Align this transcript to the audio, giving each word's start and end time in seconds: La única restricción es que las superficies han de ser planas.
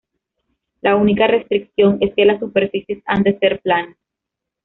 La 0.81 0.95
única 0.95 1.27
restricción 1.27 1.99
es 2.01 2.15
que 2.15 2.25
las 2.25 2.39
superficies 2.39 3.03
han 3.05 3.21
de 3.21 3.37
ser 3.37 3.61
planas. 3.61 3.97